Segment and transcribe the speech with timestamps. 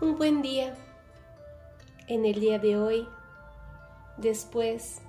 [0.00, 0.74] un buen día.
[2.06, 3.06] En el día de hoy,
[4.16, 5.00] después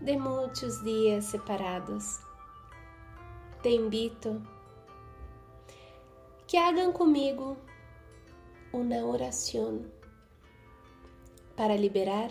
[0.00, 2.18] de muchos días separados,
[3.62, 4.36] te invito
[6.46, 7.56] que hagan conmigo
[8.72, 9.90] una oración
[11.56, 12.30] para liberar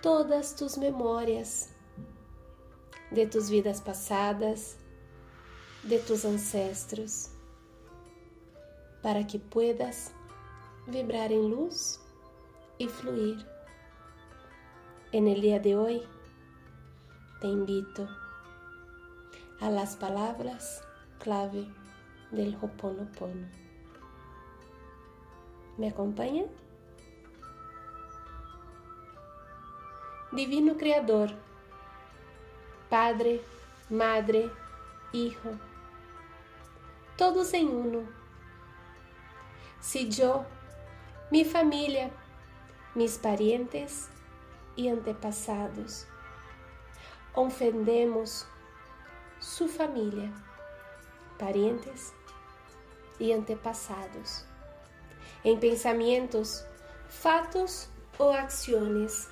[0.00, 1.68] todas tus memórias
[3.10, 4.76] de tus vidas passadas,
[5.82, 7.28] de tus ancestros,
[9.02, 10.12] para que puedas
[10.86, 12.00] vibrar en luz
[12.78, 13.46] y fluir.
[15.12, 16.02] En el día de hoy
[17.40, 18.08] te invito
[19.60, 20.82] a las palabras
[21.18, 21.66] clave
[22.30, 23.48] del Hoponopono.
[25.76, 26.44] ¿Me acompaña?
[30.32, 31.30] Divino Criador,
[32.88, 33.42] Padre,
[33.88, 34.50] Madre,
[35.12, 35.50] Hijo,
[37.16, 38.02] todos en uno.
[39.80, 40.44] Si yo,
[41.30, 42.10] mi familia,
[42.94, 44.08] mis parientes
[44.76, 46.06] y antepasados
[47.34, 48.46] ofendemos
[49.38, 50.32] su familia,
[51.38, 52.12] parientes
[53.18, 54.44] y antepasados,
[55.44, 56.64] en pensamientos,
[57.08, 59.28] fatos o acciones,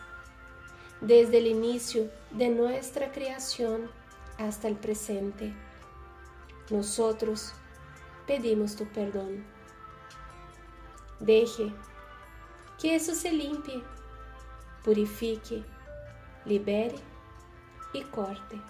[1.00, 3.90] desde el inicio de nuestra creación
[4.38, 5.54] hasta el presente.
[6.70, 7.52] Nosotros
[8.26, 9.44] pedimos tu perdón.
[11.20, 11.72] Deje
[12.78, 13.82] que eso se limpie,
[14.84, 15.64] purifique,
[16.44, 16.96] libere
[17.92, 18.60] y corte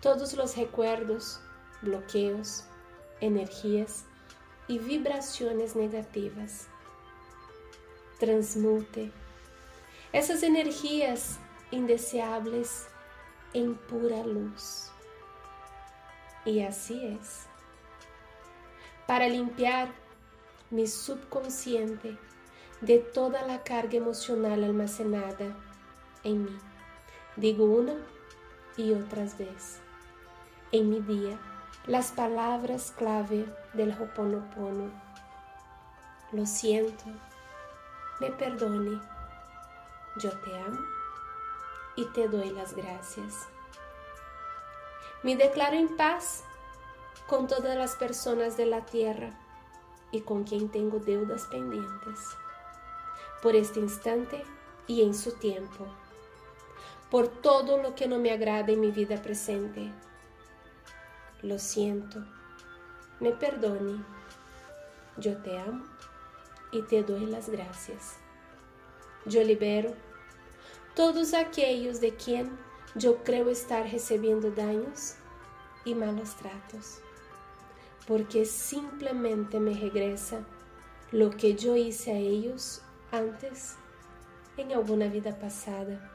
[0.00, 1.40] todos los recuerdos,
[1.82, 2.64] bloqueos,
[3.20, 4.04] energías
[4.68, 6.68] y vibraciones negativas.
[8.20, 9.10] Transmute
[10.12, 11.38] esas energías
[11.70, 12.86] indeseables
[13.52, 14.92] en pura luz.
[16.44, 17.46] Y así es.
[19.06, 19.92] Para limpiar
[20.76, 22.18] mi subconsciente
[22.82, 25.56] de toda la carga emocional almacenada
[26.22, 26.58] en mí.
[27.36, 27.94] Digo una
[28.76, 29.80] y otras veces.
[30.72, 31.38] En mi día,
[31.86, 34.90] las palabras clave del Hoponopono.
[36.32, 37.04] Lo siento,
[38.20, 39.00] me perdone
[40.16, 40.80] yo te amo
[41.94, 43.48] y te doy las gracias.
[45.22, 46.44] Me declaro en paz
[47.26, 49.45] con todas las personas de la tierra
[50.16, 52.30] y con quien tengo deudas pendientes,
[53.42, 54.42] por este instante
[54.86, 55.86] y en su tiempo,
[57.10, 59.92] por todo lo que no me agrada en mi vida presente.
[61.42, 62.24] Lo siento,
[63.20, 64.02] me perdone,
[65.18, 65.84] yo te amo
[66.72, 68.16] y te doy las gracias.
[69.26, 69.92] Yo libero
[70.94, 72.58] todos aquellos de quien
[72.94, 75.16] yo creo estar recibiendo daños
[75.84, 77.00] y malos tratos,
[78.06, 80.40] porque simplemente me regresa
[81.10, 83.76] lo que yo hice a ellos antes
[84.56, 86.12] en alguna vida pasada.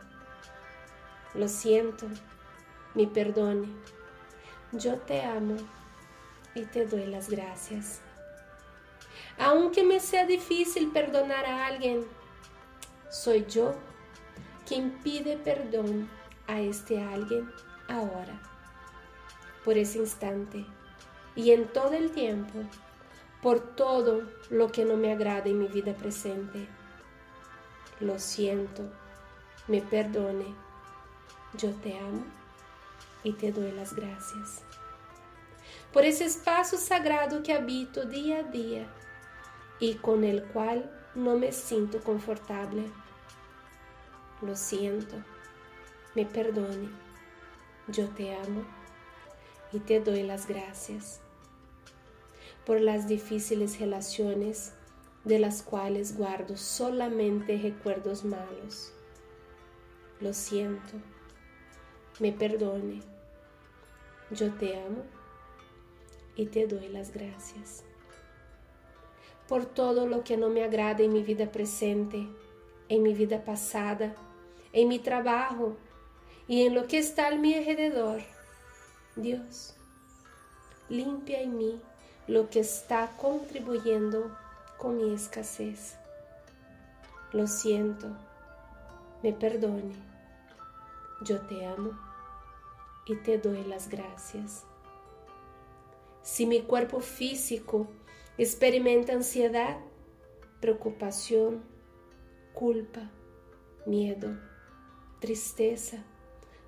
[1.34, 2.08] Lo siento,
[2.96, 3.68] me perdone,
[4.72, 5.58] yo te amo
[6.56, 8.02] y te doy las gracias.
[9.38, 12.06] Aunque me sea difícil perdonar a alguien,
[13.10, 13.76] soy yo
[14.66, 16.10] quien pide perdón
[16.48, 17.50] a este alguien
[17.88, 18.42] ahora,
[19.66, 20.66] por ese instante
[21.36, 22.60] y en todo el tiempo,
[23.42, 26.68] por todo lo que no me agrada en mi vida presente.
[28.00, 28.84] Lo siento,
[29.68, 30.56] me perdone,
[31.58, 32.24] yo te amo
[33.24, 34.64] y te doy las gracias.
[35.94, 38.88] Por ese espacio sagrado que habito día a día
[39.80, 42.86] y con el cual no me siento confortable
[44.42, 45.16] lo siento,
[46.16, 46.90] me perdone,
[47.88, 48.66] yo te amo
[49.72, 51.22] y te doy las gracias
[52.66, 54.74] por las difíciles relaciones
[55.24, 58.94] de las cuales guardo solamente recuerdos malos.
[60.20, 60.94] Lo siento,
[62.20, 63.02] me perdone,
[64.32, 65.04] yo te amo
[66.36, 67.84] y te doy las gracias
[69.48, 72.28] por todo lo que no me agrada en mi vida presente,
[72.88, 74.16] en mi vida pasada
[74.74, 75.76] en mi trabajo
[76.48, 78.22] y en lo que está a mi alrededor.
[79.16, 79.76] Dios,
[80.88, 81.82] limpia en mí
[82.28, 84.32] lo que está contribuyendo
[84.78, 85.98] con mi escasez.
[87.34, 88.08] Lo siento,
[89.22, 89.96] me perdone.
[91.24, 91.92] Yo te amo
[93.06, 94.64] y te doy las gracias.
[96.24, 97.88] Si mi cuerpo físico
[98.38, 99.78] experimenta ansiedad,
[100.62, 101.64] preocupación,
[102.54, 103.10] culpa,
[103.86, 104.38] miedo,
[105.20, 105.98] tristeza,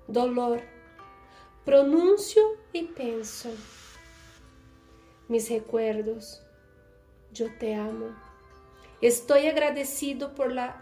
[0.08, 0.73] dolor,
[1.64, 3.50] pronuncio y penso.
[5.28, 6.42] Mis recuerdos,
[7.32, 8.14] yo te amo
[9.04, 10.80] Estoy agradecido por la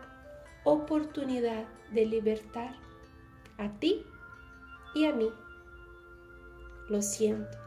[0.63, 2.77] oportunidad de libertar
[3.59, 4.07] a ti
[4.95, 5.29] y a mí.
[6.89, 7.59] Lo siento,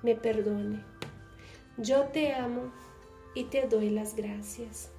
[0.00, 0.82] me perdone.
[1.76, 2.72] Yo te amo
[3.34, 4.90] y te doy las gracias.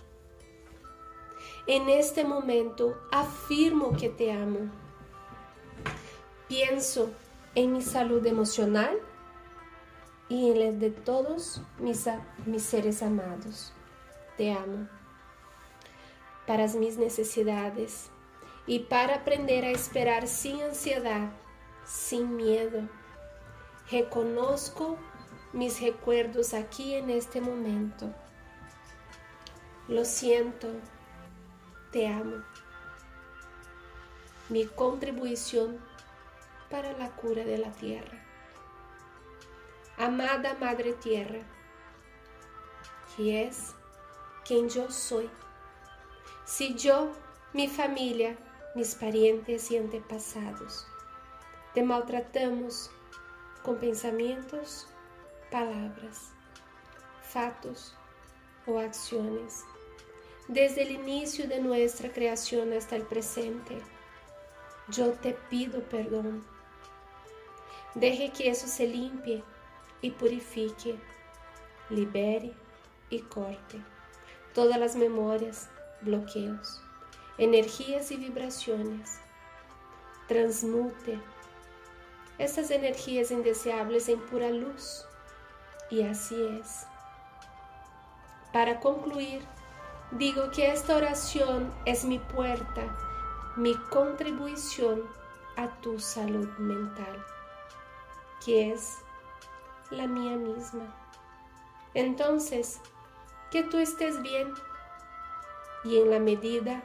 [1.65, 4.69] En este momento afirmo que te amo.
[6.47, 7.09] Pienso
[7.55, 8.97] en mi salud emocional
[10.29, 12.05] y en la de todos mis,
[12.45, 13.73] mis seres amados.
[14.37, 14.87] Te amo.
[16.45, 18.09] Para mis necesidades
[18.67, 21.31] y para aprender a esperar sin ansiedad,
[21.85, 22.81] sin miedo.
[23.89, 24.97] Reconozco
[25.53, 28.11] mis recuerdos aquí en este momento.
[29.87, 30.67] Lo siento
[31.91, 32.43] te amo.
[34.49, 35.79] Mi contribución
[36.69, 38.23] para la cura de la tierra.
[39.97, 41.39] Amada Madre Tierra,
[43.15, 43.73] que es
[44.45, 45.29] quien yo soy.
[46.43, 47.11] Si yo,
[47.53, 48.37] mi familia,
[48.75, 50.87] mis parientes y antepasados
[51.75, 52.89] te maltratamos
[53.61, 54.87] con pensamientos,
[55.51, 56.31] palabras,
[57.21, 57.93] fatos
[58.65, 59.65] o acciones,
[60.47, 63.77] desde el inicio de nuestra creación hasta el presente.
[64.87, 66.45] Yo te pido perdón.
[67.95, 69.43] Deje que eso se limpie
[70.01, 70.95] y purifique,
[71.89, 72.53] libere
[73.09, 73.81] y corte
[74.53, 75.69] todas las memorias,
[76.01, 76.81] bloqueos,
[77.37, 79.19] energías y vibraciones.
[80.27, 81.19] Transmute
[82.37, 85.05] estas energías indeseables en pura luz.
[85.91, 86.87] Y así es.
[88.51, 89.41] Para concluir,
[90.11, 92.95] Digo que esta oración es mi puerta,
[93.57, 95.01] mi contribución
[95.57, 97.25] a tu salud mental,
[98.45, 98.99] que es
[99.89, 100.95] la mía misma.
[101.95, 102.79] Entonces,
[103.49, 104.53] que tú estés bien
[105.83, 106.83] y en la medida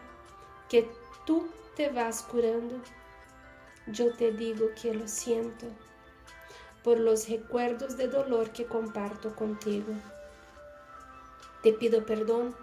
[0.71, 0.91] que
[1.27, 2.77] tú te vas curando,
[3.89, 5.67] yo te digo que lo siento
[6.83, 9.93] por los recuerdos de dolor que comparto contigo.
[11.63, 12.57] Te pido perdón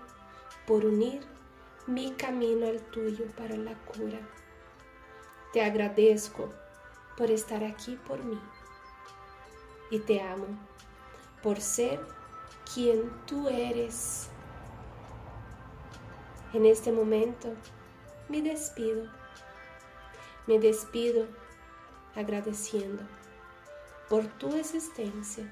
[0.66, 1.22] por unir
[1.86, 4.20] mi camino al tuyo para la cura.
[5.54, 6.52] Te agradezco
[7.16, 8.40] por estar aquí por mí
[9.90, 10.48] y te amo
[11.42, 12.00] por ser
[12.74, 14.30] quien tú eres.
[16.54, 17.54] En este momento
[18.30, 19.06] me despido,
[20.48, 21.28] me despido
[22.16, 23.04] agradeciendo
[24.10, 25.46] por tu existencia,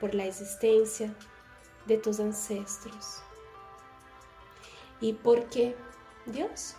[0.00, 1.14] por la existencia
[1.86, 3.22] de tus ancestros
[5.00, 5.76] y porque
[6.26, 6.76] Dios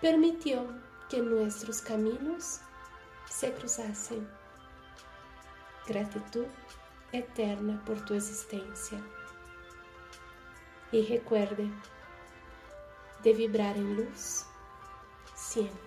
[0.00, 0.66] permitió
[1.08, 2.60] que nuestros caminos
[3.30, 4.41] se cruzasen.
[5.86, 6.46] Gratitud
[7.12, 8.98] eterna por tu existencia.
[10.90, 11.70] Y recuerde
[13.22, 14.46] de vibrar en luz
[15.34, 15.80] siempre.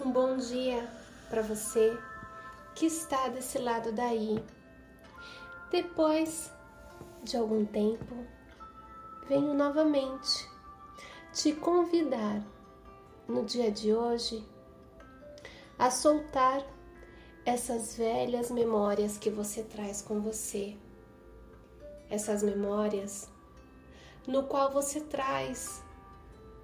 [0.00, 0.88] Um bom dia
[1.30, 1.96] para você
[2.74, 4.44] que está desse lado daí
[5.74, 6.52] depois
[7.24, 8.14] de algum tempo,
[9.28, 10.48] venho novamente
[11.32, 12.40] te convidar
[13.28, 14.44] no dia de hoje
[15.78, 16.64] a soltar
[17.44, 20.76] essas velhas memórias que você traz com você.
[22.08, 23.28] Essas memórias
[24.26, 25.82] no qual você traz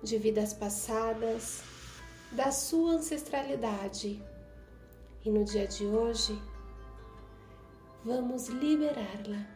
[0.02, 1.62] de vidas passadas,
[2.32, 4.22] da sua ancestralidade.
[5.24, 6.40] E no dia de hoje,
[8.04, 9.46] vamos liberá-la.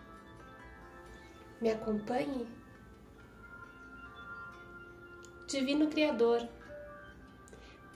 [1.60, 2.46] Me acompanhe?
[5.46, 6.46] Divino Criador,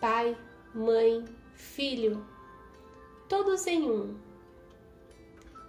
[0.00, 0.36] Pai,
[0.72, 1.24] Mãe,
[1.54, 2.24] Filho,
[3.28, 4.16] todos em um.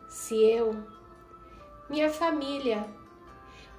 [0.07, 0.75] Se eu,
[1.89, 2.87] minha família,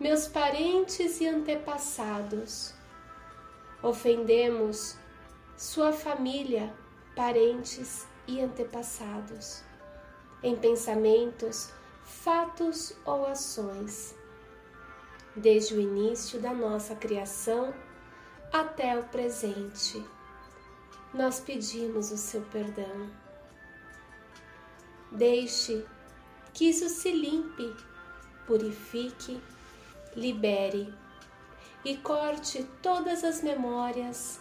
[0.01, 2.75] meus parentes e antepassados
[3.83, 4.97] ofendemos
[5.57, 6.75] sua família,
[7.15, 9.63] parentes e antepassados
[10.43, 14.17] em pensamentos, fatos ou ações,
[15.37, 17.73] desde o início da nossa criação
[18.53, 20.03] até o presente.
[21.13, 23.11] Nós pedimos o seu perdão.
[25.11, 25.85] Deixe
[26.55, 27.75] que isso se limpe,
[28.47, 29.43] purifique,
[30.15, 30.95] libere
[31.85, 34.41] e corte todas as memórias,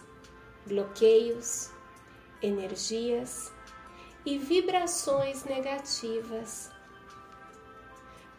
[0.66, 1.70] bloqueios,
[2.40, 3.52] energias
[4.24, 6.70] e vibrações negativas.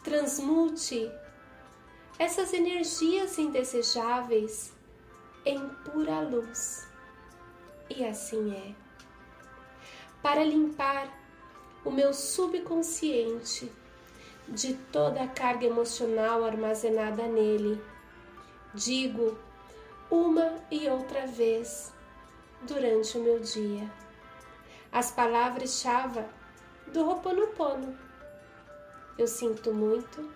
[0.03, 1.11] Transmute
[2.17, 4.71] essas energias indesejáveis
[5.45, 6.90] em pura luz.
[7.97, 8.73] E assim é.
[10.21, 11.11] Para limpar
[11.83, 13.71] o meu subconsciente
[14.47, 17.81] de toda a carga emocional armazenada nele.
[18.73, 19.37] Digo
[20.09, 21.93] uma e outra vez
[22.61, 23.89] durante o meu dia
[24.91, 26.23] as palavras-chave
[26.87, 27.97] do Ho'oponopono.
[29.17, 30.29] Eu sinto muito,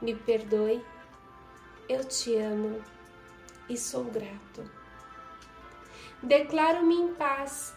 [0.00, 0.84] me perdoe,
[1.88, 2.80] eu te amo
[3.68, 4.79] e sou grato.
[6.22, 7.74] Declaro-me em paz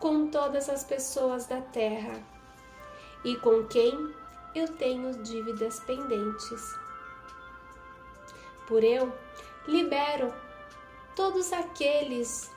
[0.00, 2.20] com todas as pessoas da terra
[3.24, 4.14] e com quem
[4.54, 6.74] eu tenho dívidas pendentes.
[8.66, 9.12] Por eu,
[9.66, 10.34] libero
[11.14, 12.50] todos aqueles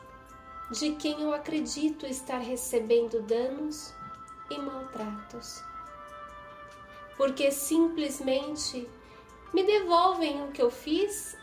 [0.71, 3.93] de quem eu acredito estar recebendo danos
[4.49, 5.63] e maltratos.
[7.15, 8.89] Porque simplesmente
[9.53, 11.37] me devolvem o que eu fiz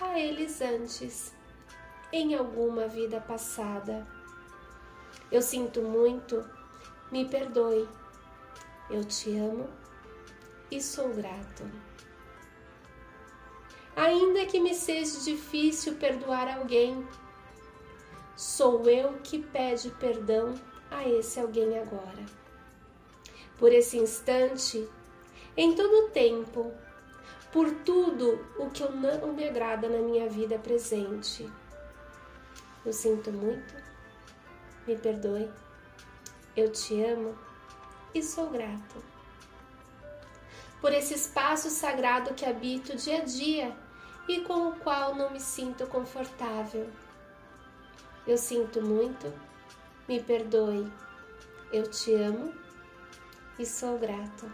[0.00, 1.34] a eles antes,
[2.14, 4.06] em alguma vida passada.
[5.32, 6.48] Eu sinto muito,
[7.10, 7.88] me perdoe.
[8.88, 9.68] Eu te amo
[10.70, 11.64] e sou grato.
[13.96, 17.04] Ainda que me seja difícil perdoar alguém,
[18.36, 20.54] sou eu que pede perdão
[20.92, 22.24] a esse alguém agora.
[23.58, 24.88] Por esse instante,
[25.56, 26.72] em todo o tempo,
[27.52, 31.50] por tudo o que não me agrada na minha vida presente.
[32.84, 33.74] Eu sinto muito,
[34.86, 35.50] me perdoe,
[36.56, 37.36] eu te amo
[38.14, 39.02] e sou grato.
[40.80, 43.76] Por esse espaço sagrado que habito dia a dia
[44.28, 46.90] e com o qual não me sinto confortável
[48.26, 49.30] eu sinto muito,
[50.08, 50.90] me perdoe,
[51.70, 52.54] eu te amo
[53.58, 54.50] e sou grato.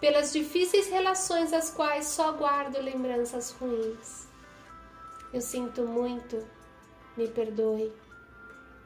[0.00, 4.26] Pelas difíceis relações às quais só guardo lembranças ruins.
[5.34, 6.48] Eu sinto muito,
[7.18, 7.92] me perdoe,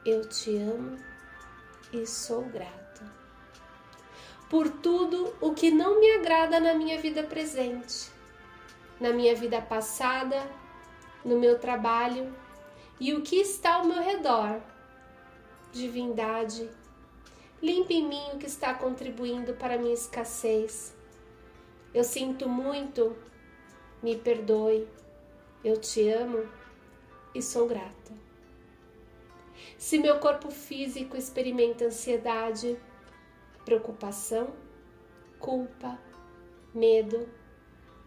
[0.03, 0.97] eu te amo
[1.91, 3.03] e sou grato.
[4.49, 8.09] Por tudo o que não me agrada na minha vida presente,
[8.99, 10.49] na minha vida passada,
[11.23, 12.35] no meu trabalho
[12.99, 14.59] e o que está ao meu redor.
[15.71, 16.67] Divindade,
[17.61, 20.91] limpe em mim o que está contribuindo para a minha escassez.
[21.93, 23.15] Eu sinto muito,
[24.01, 24.87] me perdoe,
[25.63, 26.62] eu te amo
[27.33, 28.13] e sou grata.
[29.77, 32.77] Se meu corpo físico experimenta ansiedade,
[33.65, 34.53] preocupação,
[35.39, 35.97] culpa,
[36.73, 37.27] medo,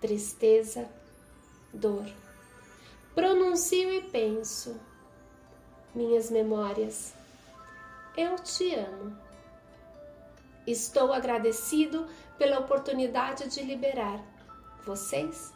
[0.00, 0.88] tristeza,
[1.72, 2.06] dor
[3.16, 4.78] pronuncio e penso,
[5.94, 7.14] minhas memórias,
[8.14, 9.16] eu te amo.
[10.66, 12.06] Estou agradecido
[12.36, 14.22] pela oportunidade de liberar
[14.84, 15.50] vocês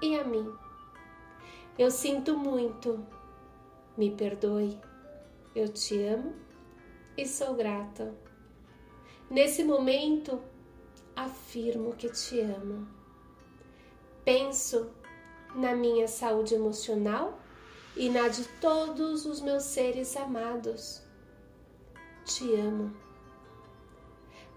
[0.00, 0.54] e a mim.
[1.78, 3.04] Eu sinto muito,
[3.96, 4.78] me perdoe,
[5.54, 6.34] eu te amo
[7.16, 8.14] e sou grata.
[9.30, 10.40] Nesse momento,
[11.14, 12.86] afirmo que te amo.
[14.24, 14.90] Penso
[15.54, 17.38] na minha saúde emocional
[17.96, 21.02] e na de todos os meus seres amados.
[22.24, 22.94] Te amo.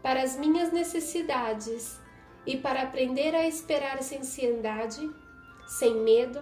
[0.02, 2.00] Para as minhas necessidades
[2.46, 5.10] e para aprender a esperar sem ansiedade,
[5.66, 6.40] sem medo,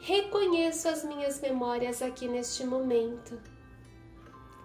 [0.00, 3.40] reconheço as minhas memórias aqui neste momento.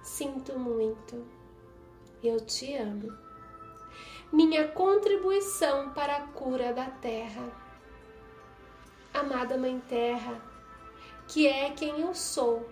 [0.03, 1.25] Sinto muito.
[2.23, 3.15] Eu te amo.
[4.31, 7.65] Minha contribuição para a cura da terra
[9.15, 10.41] amada Mãe Terra,
[11.27, 12.69] que é quem eu sou.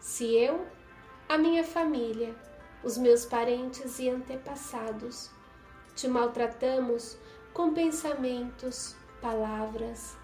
[0.00, 0.66] Se eu,
[1.28, 2.34] a minha família,
[2.82, 5.30] os meus parentes e antepassados
[5.94, 7.16] te maltratamos
[7.52, 10.16] com pensamentos, palavras,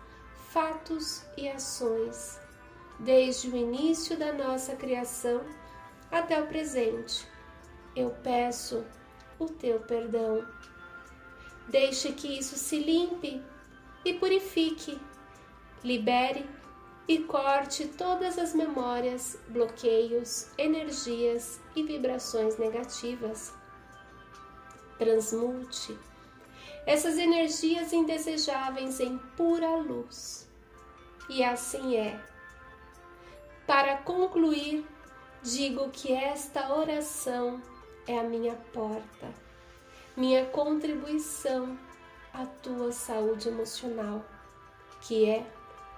[0.48, 2.40] fatos e ações,
[2.98, 5.44] desde o início da nossa criação
[6.10, 7.26] até o presente,
[7.94, 8.84] eu peço
[9.38, 10.46] o teu perdão.
[11.68, 13.42] Deixe que isso se limpe
[14.04, 14.98] e purifique,
[15.84, 16.48] libere
[17.06, 23.54] e corte todas as memórias, bloqueios, energias e vibrações negativas.
[24.98, 25.96] Transmute
[26.88, 30.48] essas energias indesejáveis em pura luz.
[31.28, 32.18] E assim é.
[33.66, 34.86] Para concluir,
[35.42, 37.60] digo que esta oração
[38.06, 39.28] é a minha porta,
[40.16, 41.78] minha contribuição
[42.32, 44.24] a tua saúde emocional,
[45.02, 45.46] que é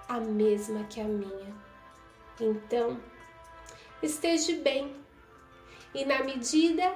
[0.09, 1.55] a mesma que a minha.
[2.37, 2.99] Então,
[4.03, 4.93] esteja bem
[5.95, 6.93] e na medida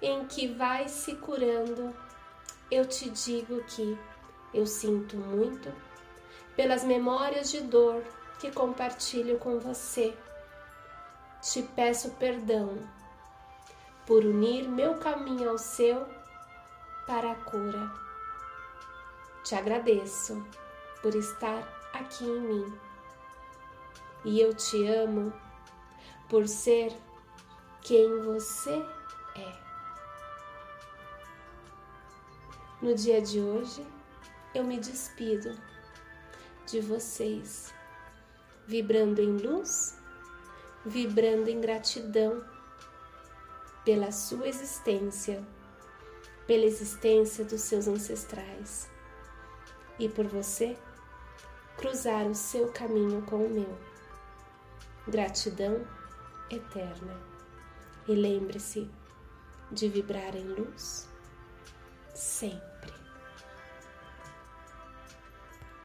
[0.00, 2.03] em que vai se curando,
[2.74, 3.96] eu te digo que
[4.52, 5.72] eu sinto muito
[6.56, 8.02] pelas memórias de dor
[8.40, 10.16] que compartilho com você.
[11.40, 12.78] Te peço perdão
[14.06, 16.04] por unir meu caminho ao seu
[17.06, 17.90] para a cura.
[19.44, 20.44] Te agradeço
[21.00, 21.62] por estar
[21.92, 22.78] aqui em mim.
[24.24, 25.32] E eu te amo
[26.28, 26.92] por ser
[27.82, 28.84] quem você
[29.36, 29.73] é.
[32.84, 33.82] No dia de hoje,
[34.54, 35.58] eu me despido
[36.66, 37.72] de vocês,
[38.66, 39.98] vibrando em luz,
[40.84, 42.44] vibrando em gratidão
[43.86, 45.42] pela sua existência,
[46.46, 48.86] pela existência dos seus ancestrais
[49.98, 50.76] e por você
[51.78, 53.78] cruzar o seu caminho com o meu.
[55.08, 55.86] Gratidão
[56.50, 57.18] eterna.
[58.06, 58.90] E lembre-se
[59.72, 61.08] de vibrar em luz
[62.14, 62.73] sempre.